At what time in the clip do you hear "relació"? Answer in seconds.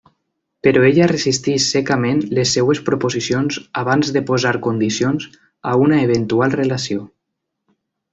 6.63-7.05